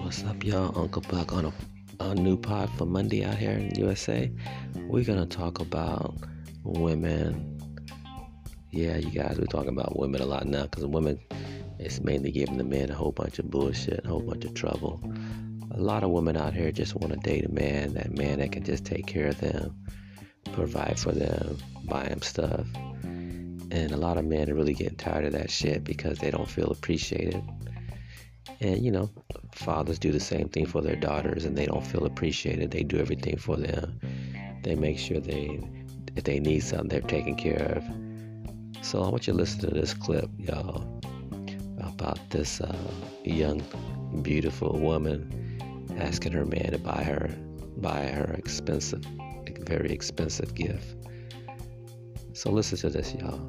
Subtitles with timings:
[0.00, 0.78] What's up, y'all?
[0.78, 1.52] Uncle Buck on a,
[2.00, 4.32] a new pod for Monday out here in USA.
[4.74, 6.14] We're gonna talk about
[6.64, 7.60] women.
[8.70, 11.20] Yeah, you guys, we're talking about women a lot now because women,
[11.78, 14.98] it's mainly giving the men a whole bunch of bullshit, a whole bunch of trouble.
[15.72, 18.50] A lot of women out here just want to date a man, that man that
[18.50, 19.76] can just take care of them,
[20.54, 22.66] provide for them, buy them stuff.
[23.70, 26.48] And a lot of men are really getting tired of that shit because they don't
[26.48, 27.42] feel appreciated.
[28.60, 29.10] And you know,
[29.52, 32.70] fathers do the same thing for their daughters and they don't feel appreciated.
[32.70, 34.00] They do everything for them.
[34.62, 35.60] They make sure they
[36.14, 38.84] if they need something they're taken care of.
[38.84, 40.86] So I want you to listen to this clip, y'all,
[41.80, 42.76] about this uh,
[43.24, 43.62] young,
[44.22, 45.46] beautiful woman
[45.98, 47.30] asking her man to buy her
[47.78, 49.04] buy her expensive,
[49.60, 50.95] very expensive gift.
[52.36, 53.40] So listen to this, y'all.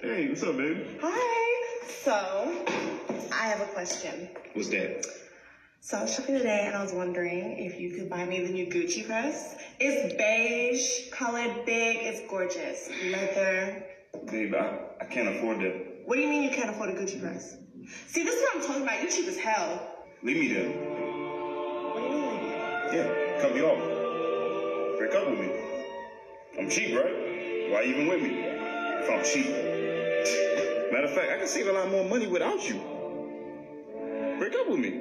[0.00, 0.86] Hey, what's up, baby?
[1.02, 1.88] Hi.
[1.88, 2.64] So,
[3.32, 4.28] I have a question.
[4.52, 5.04] What's that?
[5.80, 8.52] So I was shopping today and I was wondering if you could buy me the
[8.52, 9.56] new Gucci purse.
[9.80, 12.88] It's beige, colored big, it's gorgeous.
[13.10, 13.84] Leather.
[14.30, 16.02] Babe, I, I can't afford that.
[16.04, 17.56] What do you mean you can't afford a Gucci purse?
[18.06, 19.02] See, this is what I'm talking about.
[19.02, 19.88] You cheap as hell.
[20.22, 21.01] Leave me there.
[22.92, 24.98] Yeah, cut me off.
[24.98, 25.50] Break up with me.
[26.58, 27.70] I'm cheap, right?
[27.72, 28.44] Why even with me?
[28.44, 29.46] If I'm cheap.
[30.92, 32.82] Matter of fact, I can save a lot more money without you.
[34.38, 35.00] Break up with me.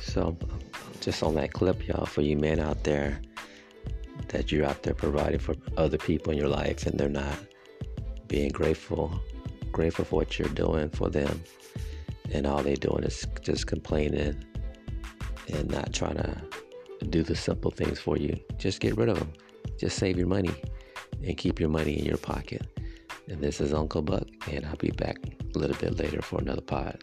[0.00, 0.38] So,
[1.02, 3.20] just on that clip, y'all, for you men out there,
[4.28, 7.36] that you're out there providing for other people in your life and they're not
[8.28, 9.20] being grateful,
[9.72, 11.42] grateful for what you're doing for them,
[12.32, 14.36] and all they're doing is just complaining
[15.52, 16.40] and not trying to
[17.10, 18.38] do the simple things for you.
[18.58, 19.32] Just get rid of them.
[19.78, 20.54] Just save your money
[21.24, 22.66] and keep your money in your pocket.
[23.28, 25.16] And this is Uncle Buck, and I'll be back
[25.54, 27.00] a little bit later for another pod.